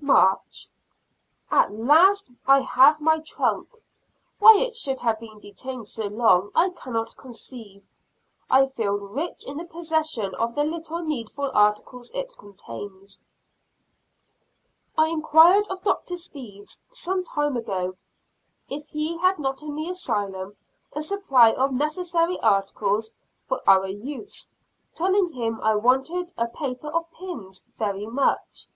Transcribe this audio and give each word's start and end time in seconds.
March. 0.00 0.68
At 1.52 1.70
last 1.72 2.32
I 2.48 2.62
have 2.62 3.00
my 3.00 3.20
trunk: 3.20 3.76
why 4.40 4.54
it 4.58 4.74
should 4.74 4.98
have 4.98 5.20
been 5.20 5.38
detained 5.38 5.86
so 5.86 6.08
long 6.08 6.50
I 6.52 6.70
cannot 6.70 7.16
conceive. 7.16 7.84
I 8.50 8.66
feel 8.66 8.94
rich 8.96 9.44
in 9.46 9.56
the 9.56 9.64
possession 9.64 10.34
of 10.34 10.56
the 10.56 10.64
little 10.64 10.98
needful 10.98 11.48
articles 11.54 12.10
it 12.10 12.36
contains. 12.36 13.22
I 14.98 15.10
enquired 15.10 15.68
of 15.68 15.84
Dr. 15.84 16.16
Steeves, 16.16 16.80
some 16.92 17.22
time 17.22 17.56
ago, 17.56 17.94
if 18.68 18.88
he 18.88 19.18
had 19.18 19.38
not 19.38 19.62
in 19.62 19.76
the 19.76 19.88
Asylum 19.90 20.56
a 20.92 21.04
supply 21.04 21.52
of 21.52 21.72
necessary 21.72 22.40
articles 22.40 23.12
for 23.46 23.62
our 23.64 23.86
use, 23.86 24.48
telling 24.92 25.28
him 25.28 25.60
I 25.60 25.76
wanted 25.76 26.32
a 26.36 26.48
paper 26.48 26.88
of 26.88 27.08
pins 27.12 27.62
very 27.78 28.06
much. 28.06 28.66